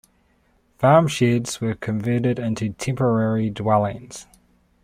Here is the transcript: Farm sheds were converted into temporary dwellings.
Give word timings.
Farm 0.79 1.07
sheds 1.07 1.61
were 1.61 1.75
converted 1.75 2.39
into 2.39 2.69
temporary 2.73 3.51
dwellings. 3.51 4.25